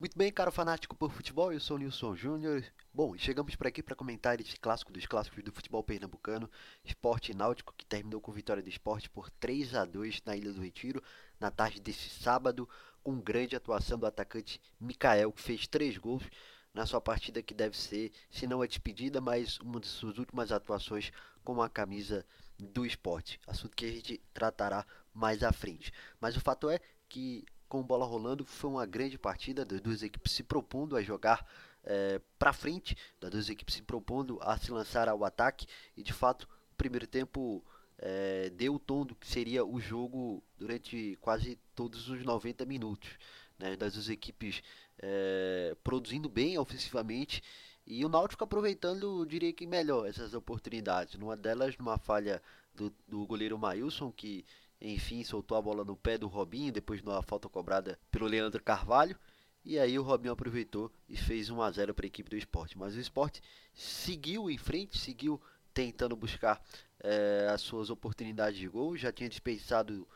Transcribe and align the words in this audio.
Muito 0.00 0.16
bem, 0.16 0.32
caro 0.32 0.50
fanático 0.50 0.96
por 0.96 1.12
futebol, 1.12 1.52
eu 1.52 1.60
sou 1.60 1.76
o 1.76 1.80
Nilson 1.80 2.16
Júnior. 2.16 2.64
Bom, 2.92 3.14
chegamos 3.18 3.54
por 3.56 3.66
aqui 3.66 3.82
para 3.82 3.96
comentar 3.96 4.40
esse 4.40 4.56
clássico 4.56 4.92
dos 4.92 5.06
clássicos 5.06 5.42
do 5.42 5.52
futebol 5.52 5.82
pernambucano, 5.82 6.48
Esporte 6.84 7.34
Náutico, 7.34 7.74
que 7.76 7.84
terminou 7.84 8.20
com 8.20 8.30
vitória 8.32 8.62
do 8.62 8.68
esporte 8.68 9.10
por 9.10 9.28
3 9.30 9.74
a 9.74 9.84
2 9.84 10.22
na 10.24 10.36
Ilha 10.36 10.52
do 10.52 10.60
Retiro, 10.60 11.02
na 11.40 11.50
tarde 11.50 11.80
desse 11.80 12.08
sábado, 12.22 12.68
com 13.04 13.20
grande 13.20 13.54
atuação 13.54 13.98
do 13.98 14.06
atacante 14.06 14.60
Mikael, 14.80 15.30
que 15.30 15.42
fez 15.42 15.66
três 15.66 15.98
gols 15.98 16.24
na 16.72 16.86
sua 16.86 17.00
partida 17.00 17.42
que 17.42 17.54
deve 17.54 17.76
ser, 17.76 18.10
se 18.30 18.46
não 18.46 18.62
a 18.62 18.66
despedida, 18.66 19.20
mas 19.20 19.60
uma 19.60 19.78
de 19.78 19.86
suas 19.86 20.18
últimas 20.18 20.50
atuações 20.50 21.12
com 21.44 21.62
a 21.62 21.68
camisa 21.68 22.26
do 22.58 22.84
esporte. 22.84 23.38
Assunto 23.46 23.76
que 23.76 23.84
a 23.84 23.92
gente 23.92 24.20
tratará 24.32 24.84
mais 25.12 25.44
à 25.44 25.52
frente. 25.52 25.92
Mas 26.20 26.36
o 26.36 26.40
fato 26.40 26.68
é 26.68 26.80
que, 27.08 27.44
com 27.68 27.82
bola 27.82 28.06
rolando, 28.06 28.44
foi 28.44 28.70
uma 28.70 28.86
grande 28.86 29.18
partida 29.18 29.64
das 29.64 29.80
duas 29.80 30.02
equipes 30.02 30.32
se 30.32 30.42
propondo 30.42 30.96
a 30.96 31.02
jogar 31.02 31.46
é, 31.84 32.20
para 32.38 32.52
frente, 32.52 32.96
das 33.20 33.30
duas 33.30 33.48
equipes 33.48 33.74
se 33.74 33.82
propondo 33.82 34.38
a 34.42 34.56
se 34.56 34.72
lançar 34.72 35.08
ao 35.08 35.24
ataque 35.24 35.66
e 35.96 36.02
de 36.02 36.12
fato 36.12 36.48
primeiro 36.76 37.06
tempo 37.06 37.64
é, 37.98 38.50
deu 38.50 38.74
o 38.74 38.78
tom 38.78 39.04
do 39.04 39.14
que 39.14 39.26
seria 39.26 39.64
o 39.64 39.80
jogo 39.80 40.42
durante 40.58 41.16
quase 41.20 41.58
todos 41.74 42.08
os 42.08 42.24
90 42.24 42.64
minutos. 42.64 43.10
Né, 43.56 43.76
das 43.76 43.94
duas 43.94 44.08
equipes 44.08 44.64
é, 44.98 45.76
produzindo 45.84 46.28
bem 46.28 46.58
ofensivamente 46.58 47.40
e 47.86 48.04
o 48.04 48.08
Náutico 48.08 48.42
aproveitando, 48.44 49.26
diria 49.26 49.52
que 49.52 49.66
melhor, 49.66 50.08
essas 50.08 50.32
oportunidades. 50.32 51.16
Numa 51.16 51.36
delas, 51.36 51.76
numa 51.76 51.98
falha 51.98 52.42
do, 52.74 52.92
do 53.06 53.26
goleiro 53.26 53.58
Mailson, 53.58 54.10
que 54.10 54.44
enfim 54.80 55.22
soltou 55.22 55.56
a 55.56 55.62
bola 55.62 55.84
no 55.84 55.94
pé 55.94 56.16
do 56.16 56.26
Robinho, 56.26 56.72
depois 56.72 57.02
de 57.02 57.08
uma 57.08 57.22
falta 57.22 57.48
cobrada 57.48 57.98
pelo 58.10 58.26
Leandro 58.26 58.62
Carvalho. 58.62 59.18
E 59.62 59.78
aí 59.78 59.98
o 59.98 60.02
Robinho 60.02 60.32
aproveitou 60.32 60.90
e 61.08 61.16
fez 61.16 61.50
1 61.50 61.60
a 61.60 61.70
0 61.70 61.94
para 61.94 62.06
a 62.06 62.08
equipe 62.08 62.30
do 62.30 62.36
esporte. 62.36 62.76
Mas 62.76 62.94
o 62.94 63.00
esporte 63.00 63.42
seguiu 63.74 64.50
em 64.50 64.58
frente, 64.58 64.98
seguiu 64.98 65.40
tentando 65.74 66.16
buscar 66.16 66.62
é, 67.00 67.48
as 67.52 67.60
suas 67.60 67.90
oportunidades 67.90 68.58
de 68.58 68.68
gol. 68.68 68.96
Já 68.96 69.12
tinha 69.12 69.28
dispensado 69.28 70.06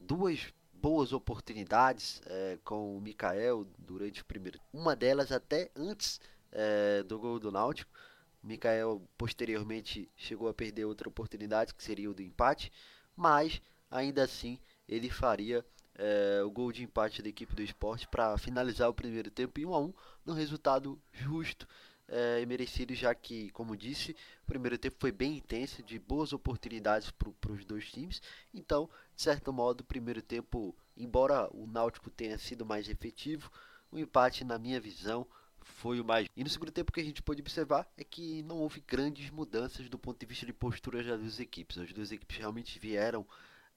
duas 0.00 0.52
boas 0.72 1.12
oportunidades 1.14 2.20
é, 2.26 2.58
com 2.62 2.96
o 2.96 3.00
Mikael 3.00 3.66
durante 3.78 4.20
o 4.20 4.24
primeiro. 4.26 4.60
Uma 4.72 4.94
delas 4.94 5.32
até 5.32 5.70
antes 5.74 6.20
é, 6.52 7.02
do 7.04 7.18
gol 7.18 7.38
do 7.38 7.50
Náutico. 7.50 7.90
O 8.42 8.46
Mikael 8.46 9.02
posteriormente 9.16 10.10
chegou 10.14 10.48
a 10.48 10.52
perder 10.52 10.84
outra 10.84 11.08
oportunidade, 11.08 11.72
que 11.72 11.82
seria 11.82 12.10
o 12.10 12.14
do 12.14 12.20
empate, 12.20 12.70
mas 13.16 13.62
ainda 13.90 14.24
assim 14.24 14.58
ele 14.86 15.08
faria 15.08 15.64
é, 15.94 16.42
o 16.44 16.50
gol 16.50 16.70
de 16.70 16.82
empate 16.82 17.22
da 17.22 17.28
equipe 17.28 17.54
do 17.54 17.62
esporte 17.62 18.06
para 18.08 18.36
finalizar 18.36 18.88
o 18.90 18.94
primeiro 18.94 19.30
tempo 19.30 19.58
em 19.60 19.64
1 19.64 19.74
a 19.74 19.80
1 19.80 19.94
no 20.26 20.34
resultado 20.34 21.00
justo 21.12 21.66
é, 22.08 22.40
e 22.40 22.46
merecido, 22.46 22.94
já 22.94 23.14
que, 23.14 23.50
como 23.50 23.76
disse, 23.76 24.16
o 24.42 24.46
primeiro 24.46 24.76
tempo 24.78 24.96
foi 24.98 25.10
bem 25.10 25.36
intenso, 25.36 25.82
de 25.82 25.98
boas 25.98 26.32
oportunidades 26.32 27.10
para 27.10 27.52
os 27.52 27.64
dois 27.64 27.90
times. 27.90 28.20
Então, 28.52 28.88
de 29.14 29.22
certo 29.22 29.52
modo, 29.52 29.80
o 29.80 29.84
primeiro 29.84 30.20
tempo, 30.20 30.74
embora 30.96 31.48
o 31.52 31.66
Náutico 31.66 32.10
tenha 32.10 32.38
sido 32.38 32.64
mais 32.64 32.88
efetivo, 32.88 33.50
o 33.90 33.98
empate, 33.98 34.44
na 34.44 34.58
minha 34.58 34.80
visão, 34.80 35.26
foi 35.60 36.00
o 36.00 36.04
mais. 36.04 36.28
E 36.36 36.44
no 36.44 36.50
segundo 36.50 36.70
tempo, 36.70 36.90
o 36.90 36.92
que 36.92 37.00
a 37.00 37.04
gente 37.04 37.22
pode 37.22 37.40
observar 37.40 37.88
é 37.96 38.04
que 38.04 38.42
não 38.42 38.58
houve 38.58 38.82
grandes 38.86 39.30
mudanças 39.30 39.88
do 39.88 39.98
ponto 39.98 40.18
de 40.18 40.26
vista 40.26 40.44
de 40.44 40.52
postura 40.52 41.02
das 41.02 41.18
duas 41.18 41.40
equipes. 41.40 41.78
As 41.78 41.92
duas 41.92 42.12
equipes 42.12 42.36
realmente 42.36 42.78
vieram 42.78 43.26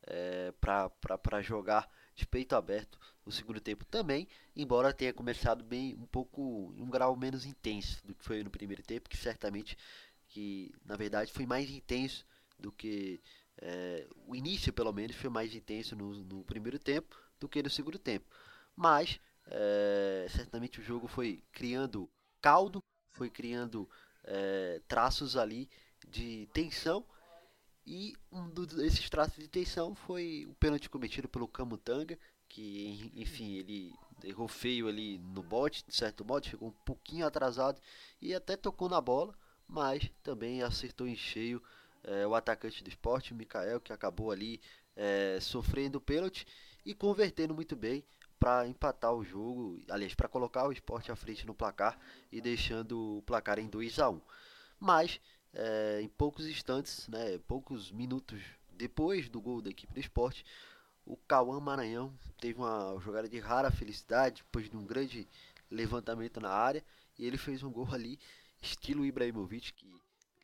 é, 0.06 0.53
para 0.59 1.41
jogar 1.41 1.90
de 2.17 2.25
peito 2.25 2.55
aberto 2.55 3.00
no 3.23 3.31
segundo 3.31 3.61
tempo 3.61 3.85
também, 3.85 4.28
embora 4.55 4.91
tenha 4.91 5.13
começado 5.13 5.63
bem 5.63 5.94
um 5.95 6.07
pouco 6.07 6.73
um 6.75 6.89
grau 6.89 7.16
menos 7.16 7.45
intenso 7.45 8.05
do 8.05 8.16
que 8.16 8.23
foi 8.23 8.44
no 8.44 8.50
primeiro 8.50 8.81
tempo, 8.81 9.07
que 9.07 9.16
certamente 9.16 9.78
que 10.27 10.73
na 10.83 10.97
verdade 10.97 11.31
foi 11.31 11.45
mais 11.45 11.69
intenso 11.69 12.25
do 12.57 12.72
que 12.72 13.22
é, 13.59 14.07
o 14.25 14.35
início 14.35 14.73
pelo 14.73 14.91
menos 14.91 15.16
foi 15.16 15.29
mais 15.29 15.53
intenso 15.53 15.95
no, 15.95 16.16
no, 16.23 16.44
primeiro 16.44 16.79
tempo 16.79 17.16
do 17.39 17.47
que 17.47 17.61
no 17.61 17.69
segundo 17.69 18.00
tempo, 18.00 18.25
mas 18.75 19.19
é, 19.45 20.25
certamente 20.29 20.79
o 20.79 20.83
jogo 20.83 21.07
foi 21.07 21.44
criando 21.51 22.09
caldo, 22.41 22.83
foi 23.11 23.29
criando 23.29 23.88
é, 24.23 24.81
traços 24.88 25.38
ali 25.38 25.69
de 26.07 26.50
tensão 26.51 27.06
e 27.88 28.14
um 28.30 28.50
desses 28.50 29.09
traços 29.09 29.38
de 29.38 29.48
tensão 29.48 29.96
foi 29.96 30.46
o 30.46 30.53
pênalti 30.56 30.90
cometido 30.90 31.30
pelo 31.30 31.48
Camutanga, 31.48 32.20
que 32.50 33.09
enfim, 33.16 33.56
ele 33.56 33.94
errou 34.25 34.50
feio 34.50 34.90
ali 34.90 35.18
no 35.20 35.42
bote, 35.42 35.86
de 35.88 35.96
certo 35.96 36.25
modo, 36.25 36.46
chegou 36.46 36.68
um 36.68 36.84
pouquinho 36.84 37.25
atrasado 37.25 37.80
e 38.22 38.36
até 38.36 38.58
tocou 38.58 38.90
na 38.90 39.00
bola, 39.00 39.34
mas 39.66 40.12
também 40.22 40.62
acertou 40.62 41.08
em 41.08 41.16
cheio 41.16 41.64
é, 42.03 42.28
o 42.28 42.36
atacante 42.36 42.84
do 42.84 42.90
esporte, 42.90 43.31
o 43.31 43.36
Mikael, 43.36 43.80
que 43.80 43.94
acabou 43.94 44.31
ali 44.31 44.59
é, 44.94 45.40
sofrendo 45.40 45.98
o 45.98 46.02
pênalti 46.02 46.46
e 46.86 46.94
convertendo 46.94 47.56
muito 47.56 47.74
bem 47.74 48.04
para 48.38 48.68
empatar 48.68 49.14
o 49.14 49.24
jogo, 49.24 49.81
aliás, 49.90 50.14
para 50.14 50.28
colocar 50.28 50.68
o 50.68 50.74
esporte 50.74 51.09
à 51.09 51.16
frente 51.16 51.48
no 51.48 51.56
placar 51.56 51.98
e 52.30 52.42
deixando 52.42 53.19
o 53.19 53.22
placar 53.22 53.59
em 53.59 53.68
2 53.69 53.98
a 54.00 54.09
1 54.09 54.22
Mas 54.78 55.22
é, 55.53 56.02
em 56.02 56.08
poucos 56.08 56.47
instantes, 56.47 57.08
né, 57.08 57.38
poucos 57.47 57.91
minutos 57.91 58.41
depois 58.74 59.28
do 59.28 59.41
gol 59.41 59.62
da 59.62 59.69
equipe 59.69 59.94
do 59.94 60.00
esporte, 60.00 60.46
o 61.06 61.16
Cauã 61.16 61.59
Maranhão 61.59 62.13
teve 62.40 62.59
uma 62.59 63.00
jogada 63.00 63.28
de 63.28 63.40
rara 63.40 63.72
felicidade, 63.72 64.44
depois 64.44 64.69
de 64.69 64.78
um 64.78 64.86
grande 64.86 65.28
levantamento 65.72 66.40
na 66.40 66.50
área, 66.50 66.84
e 67.18 67.25
ele 67.25 67.38
fez 67.38 67.63
um 67.63 67.72
gol 67.72 67.88
ali, 67.91 68.19
estilo 68.62 69.06
Ibrahimovic, 69.06 69.74
que 69.74 69.91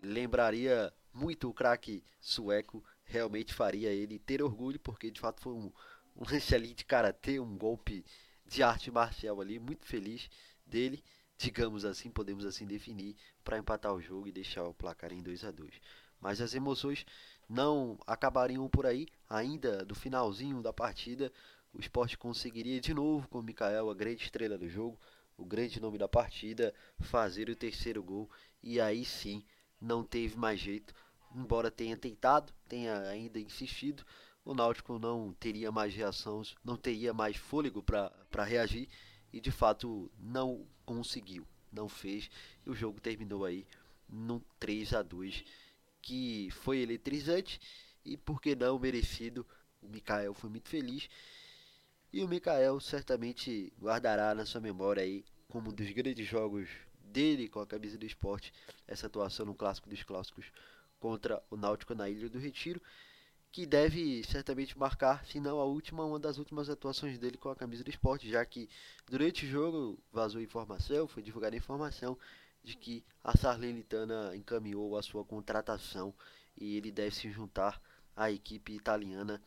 lembraria 0.02 0.92
muito 1.13 1.50
o 1.50 1.53
craque 1.53 2.03
sueco, 2.19 2.84
realmente 3.03 3.53
faria 3.53 3.90
ele 3.90 4.18
ter 4.18 4.42
orgulho, 4.42 4.80
porque 4.80 5.12
de 5.12 5.19
fato 5.19 5.42
foi 5.42 5.53
um, 5.53 5.72
um 6.16 6.24
lance 6.31 6.56
ali 6.56 6.74
de 6.74 6.86
karatê, 6.86 7.40
um 7.40 7.58
golpe 7.58 8.03
de 8.46 8.63
arte 8.63 8.90
marcial 8.90 9.40
ali, 9.42 9.59
muito 9.59 9.86
feliz 9.86 10.30
dele 10.66 11.03
digamos 11.38 11.85
assim, 11.85 12.09
podemos 12.09 12.45
assim 12.45 12.66
definir, 12.66 13.16
para 13.44 13.57
empatar 13.57 13.94
o 13.94 14.01
jogo 14.01 14.27
e 14.27 14.31
deixar 14.31 14.63
o 14.63 14.73
placar 14.73 15.11
em 15.11 15.21
2 15.21 15.44
a 15.45 15.51
2. 15.51 15.73
Mas 16.19 16.39
as 16.39 16.53
emoções 16.53 17.05
não 17.49 17.97
acabariam 18.07 18.67
por 18.69 18.85
aí, 18.85 19.07
ainda 19.29 19.83
do 19.83 19.94
finalzinho 19.94 20.61
da 20.61 20.71
partida, 20.71 21.31
o 21.73 21.79
esporte 21.79 22.17
conseguiria 22.17 22.79
de 22.79 22.94
novo 22.94 23.27
com 23.27 23.39
o 23.39 23.44
Mikael, 23.44 23.89
a 23.89 23.94
grande 23.94 24.23
estrela 24.23 24.57
do 24.57 24.69
jogo, 24.69 24.99
o 25.35 25.44
grande 25.44 25.81
nome 25.81 25.97
da 25.97 26.07
partida, 26.07 26.73
fazer 26.99 27.50
o 27.50 27.55
terceiro 27.55 28.01
gol. 28.03 28.29
E 28.61 28.79
aí 28.79 29.03
sim 29.03 29.44
não 29.81 30.03
teve 30.03 30.38
mais 30.38 30.59
jeito, 30.59 30.94
embora 31.35 31.69
tenha 31.69 31.97
tentado, 31.97 32.53
tenha 32.69 33.00
ainda 33.01 33.39
insistido, 33.39 34.05
o 34.45 34.53
Náutico 34.53 35.00
não 35.00 35.33
teria 35.33 35.71
mais 35.71 35.94
reações, 35.94 36.55
não 36.63 36.77
teria 36.77 37.13
mais 37.13 37.35
fôlego 37.35 37.81
para 37.81 38.44
reagir 38.44 38.88
e 39.33 39.41
de 39.41 39.51
fato 39.51 40.09
não 40.19 40.66
conseguiu, 40.85 41.45
não 41.71 41.89
fez. 41.89 42.29
E 42.66 42.69
o 42.69 42.75
jogo 42.75 43.01
terminou 43.01 43.44
aí 43.44 43.66
num 44.07 44.39
3 44.59 44.94
a 44.94 45.01
2 45.01 45.44
que 46.01 46.49
foi 46.51 46.79
eletrizante 46.79 47.59
e 48.05 48.16
por 48.16 48.39
que 48.39 48.55
não 48.55 48.77
merecido. 48.77 49.45
O 49.81 49.88
Mikael 49.89 50.33
foi 50.33 50.49
muito 50.49 50.69
feliz 50.69 51.09
e 52.13 52.23
o 52.23 52.27
Mikael 52.27 52.79
certamente 52.79 53.73
guardará 53.81 54.33
na 54.33 54.45
sua 54.45 54.62
memória 54.62 55.03
aí 55.03 55.25
como 55.50 55.71
um 55.71 55.74
dos 55.74 55.91
grandes 55.91 56.25
jogos 56.25 56.69
dele 57.03 57.50
com 57.50 57.59
a 57.59 57.68
camisa 57.68 57.97
do 57.97 58.06
esporte 58.06 58.53
essa 58.88 59.07
atuação 59.07 59.45
no 59.45 59.53
clássico 59.53 59.89
dos 59.89 60.03
clássicos 60.03 60.45
contra 61.00 61.44
o 61.50 61.57
Náutico 61.57 61.94
na 61.94 62.09
Ilha 62.09 62.29
do 62.29 62.39
Retiro 62.39 62.81
que 63.53 63.67
deve 63.67 64.23
certamente 64.23 64.75
marcar, 64.75 65.23
se 65.27 65.39
não 65.39 65.59
a 65.59 65.63
última, 65.63 66.03
uma 66.03 66.17
das 66.17 66.39
últimas 66.39 66.71
atuações 66.71 67.19
dele 67.19 67.38
com 67.38 67.50
a 67.50 67.55
camisa 67.55 67.83
do 67.83 67.89
esporte, 67.91 68.27
já 68.27 68.44
que 68.44 68.67
durante 69.05 69.45
o 69.45 69.47
jogo 69.47 70.03
vazou 70.11 70.41
informação, 70.41 71.07
foi 71.07 71.21
divulgada 71.21 71.55
informação 71.55 72.17
de 72.63 72.75
que 72.75 73.05
a 73.23 73.38
Sarlenitana 73.38 74.35
encaminhou 74.35 74.97
a 74.97 75.03
sua 75.03 75.23
contratação 75.23 76.15
e 76.57 76.77
ele 76.77 76.91
deve 76.91 77.13
se 77.13 77.29
juntar 77.29 77.79
à 78.15 78.31
equipe 78.31 78.73
italiana 78.73 79.39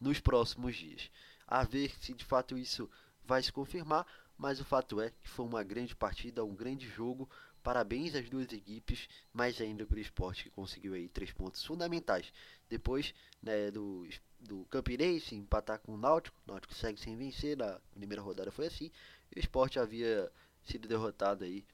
nos 0.00 0.18
próximos 0.18 0.74
dias. 0.74 1.10
A 1.46 1.62
ver 1.62 1.94
se 2.00 2.14
de 2.14 2.24
fato 2.24 2.56
isso 2.56 2.88
vai 3.22 3.42
se 3.42 3.52
confirmar, 3.52 4.06
mas 4.38 4.60
o 4.60 4.64
fato 4.64 4.98
é 4.98 5.10
que 5.10 5.28
foi 5.28 5.44
uma 5.44 5.62
grande 5.62 5.94
partida, 5.94 6.42
um 6.42 6.54
grande 6.54 6.88
jogo 6.88 7.28
Parabéns 7.62 8.14
às 8.14 8.28
duas 8.28 8.52
equipes, 8.52 9.08
mais 9.32 9.60
ainda 9.60 9.86
para 9.86 9.96
o 9.96 10.00
esporte 10.00 10.44
que 10.44 10.50
conseguiu 10.50 10.94
aí 10.94 11.08
três 11.08 11.32
pontos 11.32 11.64
fundamentais. 11.64 12.32
Depois 12.68 13.14
né, 13.40 13.70
do, 13.70 14.08
do 14.40 14.64
Campinense 14.64 15.36
empatar 15.36 15.78
com 15.78 15.94
o 15.94 15.96
Náutico. 15.96 16.36
O 16.46 16.50
Náutico 16.50 16.74
segue 16.74 16.98
sem 16.98 17.16
vencer, 17.16 17.56
na 17.56 17.80
primeira 17.94 18.20
rodada 18.20 18.50
foi 18.50 18.66
assim. 18.66 18.90
E 19.34 19.38
o 19.38 19.40
Sport 19.40 19.76
havia 19.76 20.30
sido 20.64 20.88
derrotado 20.88 21.44
aí 21.44 21.64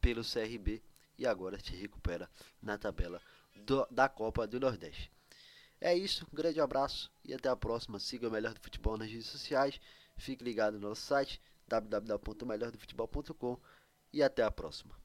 pelo 0.00 0.22
CRB 0.22 0.80
e 1.18 1.26
agora 1.26 1.58
se 1.58 1.74
recupera 1.74 2.30
na 2.62 2.78
tabela 2.78 3.20
do, 3.54 3.86
da 3.90 4.08
Copa 4.08 4.46
do 4.46 4.60
Nordeste. 4.60 5.10
É 5.80 5.94
isso, 5.94 6.26
um 6.32 6.36
grande 6.36 6.60
abraço 6.60 7.10
e 7.24 7.34
até 7.34 7.48
a 7.48 7.56
próxima. 7.56 7.98
Siga 7.98 8.28
o 8.28 8.30
Melhor 8.30 8.54
do 8.54 8.60
Futebol 8.60 8.96
nas 8.96 9.10
redes 9.10 9.26
sociais. 9.26 9.80
Fique 10.16 10.44
ligado 10.44 10.78
no 10.78 10.88
nosso 10.88 11.02
site 11.02 11.40
www.melhordofutebol.com 11.66 13.58
e 14.12 14.22
até 14.22 14.42
a 14.42 14.50
próxima. 14.50 15.03